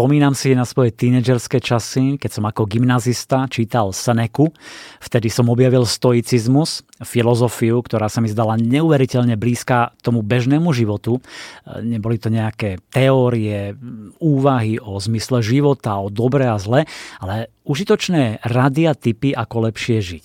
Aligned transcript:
Spomínam 0.00 0.32
si 0.32 0.56
na 0.56 0.64
svoje 0.64 0.96
tínedžerské 0.96 1.60
časy, 1.60 2.16
keď 2.16 2.30
som 2.32 2.48
ako 2.48 2.64
gymnazista 2.64 3.44
čítal 3.52 3.92
Seneku. 3.92 4.48
Vtedy 4.96 5.28
som 5.28 5.52
objavil 5.52 5.84
stoicizmus, 5.84 6.80
filozofiu, 7.04 7.84
ktorá 7.84 8.08
sa 8.08 8.24
mi 8.24 8.32
zdala 8.32 8.56
neuveriteľne 8.56 9.36
blízka 9.36 9.92
tomu 10.00 10.24
bežnému 10.24 10.72
životu. 10.72 11.20
Neboli 11.84 12.16
to 12.16 12.32
nejaké 12.32 12.80
teórie, 12.88 13.76
úvahy 14.24 14.80
o 14.80 14.96
zmysle 14.96 15.44
života, 15.44 16.00
o 16.00 16.08
dobre 16.08 16.48
a 16.48 16.56
zle, 16.56 16.88
ale 17.20 17.52
užitočné 17.68 18.40
rady 18.40 18.88
a 18.88 18.96
typy, 18.96 19.36
ako 19.36 19.68
lepšie 19.68 20.00
žiť. 20.00 20.24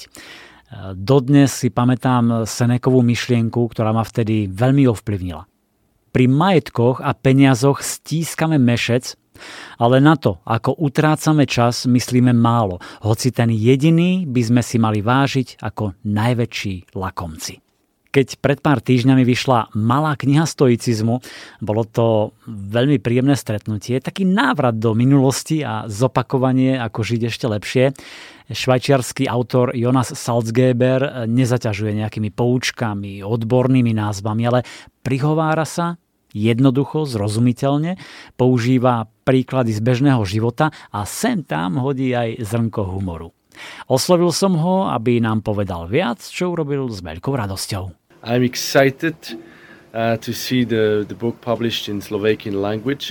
Dodnes 0.95 1.51
si 1.51 1.67
pamätám 1.67 2.47
Senekovú 2.47 3.03
myšlienku, 3.03 3.59
ktorá 3.75 3.91
ma 3.91 4.07
vtedy 4.07 4.47
veľmi 4.47 4.87
ovplyvnila. 4.87 5.43
Pri 6.15 6.31
majetkoch 6.31 7.03
a 7.03 7.11
peniazoch 7.11 7.83
stískame 7.83 8.55
mešec, 8.55 9.19
ale 9.77 10.01
na 10.01 10.15
to, 10.15 10.39
ako 10.47 10.75
utrácame 10.79 11.45
čas, 11.45 11.85
myslíme 11.85 12.33
málo, 12.33 12.79
hoci 13.03 13.29
ten 13.31 13.51
jediný 13.51 14.25
by 14.25 14.41
sme 14.41 14.61
si 14.63 14.77
mali 14.81 14.99
vážiť 14.99 15.61
ako 15.61 15.95
najväčší 16.03 16.97
lakomci. 16.97 17.61
Keď 18.15 18.39
pred 18.39 18.63
pár 18.63 18.79
týždňami 18.79 19.27
vyšla 19.27 19.75
malá 19.75 20.15
kniha 20.15 20.47
stoicizmu, 20.47 21.19
bolo 21.59 21.83
to 21.83 22.31
veľmi 22.47 23.03
príjemné 23.03 23.35
stretnutie, 23.35 23.99
taký 23.99 24.23
návrat 24.23 24.79
do 24.79 24.95
minulosti 24.95 25.59
a 25.67 25.83
zopakovanie, 25.91 26.79
ako 26.79 27.03
žiť 27.03 27.21
ešte 27.27 27.45
lepšie. 27.51 27.91
Švajčiarsky 28.55 29.27
autor 29.27 29.75
Jonas 29.75 30.15
Salzgeber 30.15 31.27
nezaťažuje 31.27 31.91
nejakými 31.99 32.31
poučkami, 32.31 33.19
odbornými 33.19 33.91
názvami, 33.91 34.43
ale 34.47 34.63
prihovára 35.03 35.67
sa 35.67 35.99
jednoducho, 36.35 37.07
zrozumiteľne, 37.07 37.95
používa 38.35 39.07
príklady 39.23 39.71
z 39.71 39.79
bežného 39.79 40.21
života 40.27 40.75
a 40.91 41.07
sem 41.07 41.47
tam 41.47 41.79
hodí 41.79 42.11
aj 42.11 42.43
zrnko 42.43 42.91
humoru. 42.91 43.31
Oslovil 43.87 44.35
som 44.35 44.59
ho, 44.59 44.91
aby 44.91 45.23
nám 45.23 45.39
povedal 45.39 45.87
viac, 45.87 46.19
čo 46.19 46.51
urobil 46.51 46.91
s 46.91 46.99
veľkou 46.99 47.31
radosťou. 47.31 47.95
I'm 48.27 48.43
excited 48.43 49.15
Uh, 49.95 50.19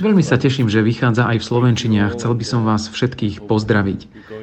Veľmi 0.04 0.20
sa 0.20 0.36
teším, 0.36 0.68
že 0.68 0.84
vychádza 0.84 1.24
aj 1.32 1.40
v 1.40 1.44
Slovenčine 1.48 2.04
a 2.04 2.12
chcel 2.12 2.36
by 2.36 2.44
som 2.44 2.68
vás 2.68 2.92
všetkých 2.92 3.48
pozdraviť. 3.48 4.00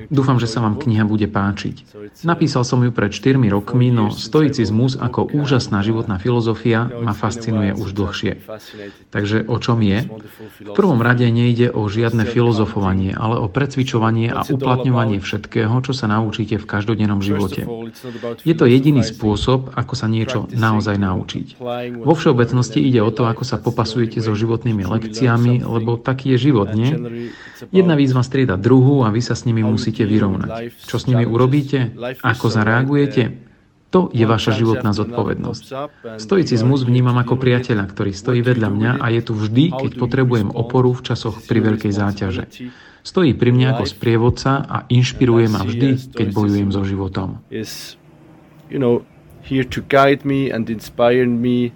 Dúfam, 0.09 0.42
že 0.42 0.50
sa 0.50 0.66
vám 0.66 0.81
kniha 0.81 1.06
bude 1.06 1.30
páčiť. 1.30 1.86
Napísal 2.25 2.66
som 2.66 2.81
ju 2.81 2.89
pred 2.89 3.14
4 3.14 3.38
rokmi, 3.45 3.94
no 3.94 4.09
stoicizmus 4.09 4.97
ako 4.97 5.30
úžasná 5.38 5.86
životná 5.86 6.17
filozofia 6.17 6.89
ma 6.89 7.14
fascinuje 7.14 7.78
už 7.78 7.94
dlhšie. 7.94 8.42
Takže 9.14 9.45
o 9.45 9.62
čom 9.62 9.78
je? 9.86 10.09
V 10.66 10.73
prvom 10.73 10.97
rade 10.97 11.30
nejde 11.30 11.69
o 11.69 11.86
žiadne 11.86 12.25
filozofovanie, 12.25 13.14
ale 13.14 13.38
o 13.38 13.45
precvičovanie 13.45 14.34
a 14.34 14.42
uplatňovanie 14.42 15.22
všetkého, 15.22 15.78
čo 15.86 15.94
sa 15.94 16.09
naučíte 16.09 16.58
v 16.58 16.66
každodennom 16.66 17.22
živote. 17.22 17.69
Je 18.42 18.58
to 18.58 18.66
jediný 18.66 19.06
spôsob, 19.06 19.78
ako 19.78 19.94
sa 19.94 20.09
niečo 20.09 20.50
naozaj 20.50 20.97
naučiť. 20.97 21.62
Vo 22.02 22.14
všeobecnosti 22.31 22.79
ide 22.79 23.03
o 23.03 23.11
to, 23.11 23.27
ako 23.27 23.43
sa 23.43 23.59
popasujete 23.59 24.23
so 24.23 24.31
životnými 24.31 24.87
lekciami, 24.87 25.67
lebo 25.67 25.99
taký 25.99 26.39
je 26.39 26.47
život, 26.47 26.71
nie? 26.71 26.95
Jedna 27.75 27.99
výzva 27.99 28.23
strieda 28.23 28.55
druhú 28.55 29.03
a 29.03 29.11
vy 29.11 29.19
sa 29.19 29.35
s 29.35 29.43
nimi 29.43 29.59
musíte 29.67 30.07
vyrovnať. 30.07 30.71
Čo 30.88 30.95
s 30.95 31.11
nimi 31.11 31.27
urobíte? 31.27 31.91
Ako 32.23 32.47
zareagujete? 32.47 33.51
To 33.91 34.07
je 34.15 34.23
vaša 34.23 34.55
životná 34.55 34.95
zodpovednosť. 34.95 35.63
Stoicizmus 36.15 36.88
vnímam 36.88 37.19
ako 37.19 37.35
priateľa, 37.35 37.91
ktorý 37.91 38.15
stojí 38.15 38.39
vedľa 38.39 38.69
mňa 38.71 38.91
a 39.03 39.11
je 39.11 39.21
tu 39.27 39.35
vždy, 39.35 39.75
keď 39.75 39.91
potrebujem 39.99 40.47
oporu 40.55 40.95
v 40.95 41.03
časoch 41.03 41.43
pri 41.43 41.59
veľkej 41.59 41.91
záťaže. 41.91 42.47
Stojí 43.03 43.35
pri 43.35 43.51
mne 43.51 43.75
ako 43.75 43.83
sprievodca 43.83 44.63
a 44.63 44.88
inšpiruje 44.88 45.51
ma 45.51 45.67
vždy, 45.67 46.16
keď 46.16 46.27
bojujem 46.31 46.71
so 46.71 46.88
životom. 46.88 47.43
here 49.41 49.66
to 49.66 49.81
guide 49.89 50.23
me 50.23 50.53
and 50.53 50.69
inspire 50.69 51.25
me 51.25 51.73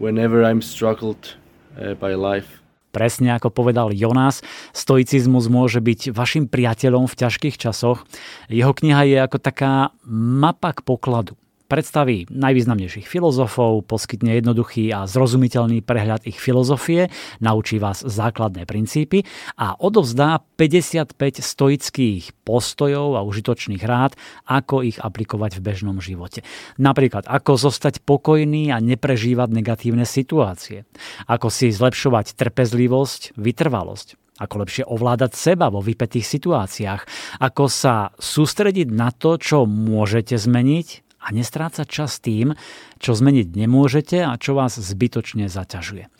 whenever 0.00 0.42
I'm 0.42 0.64
struggled 0.64 1.36
uh, 1.76 1.94
by 2.00 2.16
life. 2.16 2.58
Presne 2.90 3.38
ako 3.38 3.54
povedal 3.54 3.94
Jonas, 3.94 4.42
stoicizmus 4.74 5.46
môže 5.46 5.78
byť 5.78 6.10
vašim 6.10 6.50
priateľom 6.50 7.06
v 7.06 7.14
ťažkých 7.22 7.54
časoch. 7.54 8.02
Jeho 8.50 8.74
kniha 8.74 9.06
je 9.06 9.16
ako 9.22 9.38
taká 9.38 9.94
mapa 10.10 10.74
k 10.74 10.82
pokladu. 10.82 11.38
Predstaví 11.70 12.26
najvýznamnejších 12.34 13.06
filozofov, 13.06 13.86
poskytne 13.86 14.42
jednoduchý 14.42 14.90
a 14.90 15.06
zrozumiteľný 15.06 15.86
prehľad 15.86 16.26
ich 16.26 16.42
filozofie, 16.42 17.14
naučí 17.38 17.78
vás 17.78 18.02
základné 18.02 18.66
princípy 18.66 19.22
a 19.54 19.78
odovzdá 19.78 20.42
55 20.58 21.14
stoických 21.38 22.34
postojov 22.42 23.14
a 23.14 23.22
užitočných 23.22 23.86
rád, 23.86 24.18
ako 24.50 24.82
ich 24.82 24.98
aplikovať 24.98 25.62
v 25.62 25.70
bežnom 25.70 26.02
živote. 26.02 26.42
Napríklad, 26.74 27.30
ako 27.30 27.54
zostať 27.70 28.02
pokojný 28.02 28.74
a 28.74 28.82
neprežívať 28.82 29.54
negatívne 29.54 30.02
situácie, 30.02 30.90
ako 31.30 31.54
si 31.54 31.70
zlepšovať 31.70 32.34
trpezlivosť, 32.34 33.38
vytrvalosť, 33.38 34.18
ako 34.42 34.54
lepšie 34.66 34.90
ovládať 34.90 35.38
seba 35.38 35.70
vo 35.70 35.78
vypetých 35.78 36.26
situáciách, 36.26 37.06
ako 37.38 37.70
sa 37.70 38.10
sústrediť 38.18 38.90
na 38.90 39.14
to, 39.14 39.38
čo 39.38 39.70
môžete 39.70 40.34
zmeniť 40.34 41.09
a 41.30 41.36
nestrácať 41.36 41.86
čas 41.86 42.18
tým, 42.18 42.58
čo 42.98 43.14
zmeniť 43.14 43.54
nemôžete 43.54 44.18
a 44.26 44.34
čo 44.34 44.58
vás 44.58 44.74
zbytočne 44.74 45.46
zaťažuje. 45.46 46.04
E, 46.04 46.10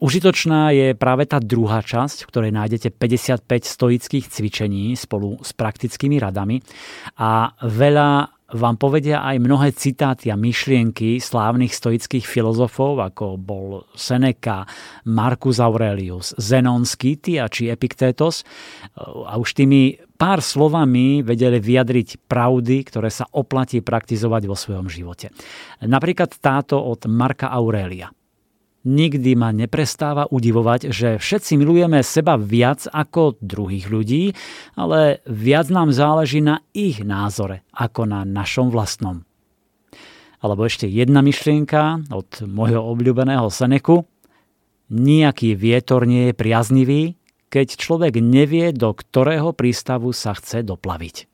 užitočná 0.00 0.72
je 0.72 0.96
práve 0.96 1.28
tá 1.28 1.36
druhá 1.36 1.84
časť, 1.84 2.24
v 2.24 2.30
ktorej 2.32 2.52
nájdete 2.56 2.88
55 2.96 3.44
stoických 3.68 4.24
cvičení 4.32 4.96
spolu 4.96 5.36
s 5.44 5.52
praktickými 5.52 6.16
radami 6.16 6.64
a 7.20 7.52
veľa 7.60 8.41
vám 8.52 8.76
povedia 8.76 9.24
aj 9.24 9.36
mnohé 9.40 9.72
citáty 9.72 10.28
a 10.28 10.36
myšlienky 10.36 11.18
slávnych 11.18 11.72
stoických 11.72 12.24
filozofov, 12.24 13.00
ako 13.00 13.40
bol 13.40 13.88
Seneca, 13.96 14.68
Marcus 15.08 15.56
Aurelius, 15.58 16.36
Zenon 16.36 16.84
Skytia 16.84 17.48
či 17.48 17.72
Epictetus. 17.72 18.44
A 19.00 19.40
už 19.40 19.56
tými 19.56 19.96
pár 20.20 20.44
slovami 20.44 21.24
vedeli 21.24 21.58
vyjadriť 21.58 22.28
pravdy, 22.28 22.76
ktoré 22.86 23.08
sa 23.08 23.26
oplatí 23.32 23.80
praktizovať 23.80 24.42
vo 24.46 24.56
svojom 24.56 24.86
živote. 24.86 25.32
Napríklad 25.82 26.36
táto 26.38 26.78
od 26.78 27.08
Marka 27.08 27.50
Aurelia. 27.50 28.12
Nikdy 28.82 29.38
ma 29.38 29.54
neprestáva 29.54 30.26
udivovať, 30.26 30.90
že 30.90 31.14
všetci 31.14 31.54
milujeme 31.54 32.02
seba 32.02 32.34
viac 32.34 32.90
ako 32.90 33.38
druhých 33.38 33.86
ľudí, 33.86 34.34
ale 34.74 35.22
viac 35.22 35.70
nám 35.70 35.94
záleží 35.94 36.42
na 36.42 36.66
ich 36.74 36.98
názore 37.06 37.62
ako 37.70 38.10
na 38.10 38.26
našom 38.26 38.74
vlastnom. 38.74 39.22
Alebo 40.42 40.66
ešte 40.66 40.90
jedna 40.90 41.22
myšlienka 41.22 42.10
od 42.10 42.42
môjho 42.42 42.82
obľúbeného 42.82 43.46
Seneku. 43.54 44.02
Nijaký 44.90 45.54
vietor 45.54 46.02
nie 46.02 46.34
je 46.34 46.34
priaznivý, 46.34 47.02
keď 47.54 47.78
človek 47.78 48.18
nevie, 48.18 48.74
do 48.74 48.90
ktorého 48.90 49.54
prístavu 49.54 50.10
sa 50.10 50.34
chce 50.34 50.66
doplaviť. 50.66 51.30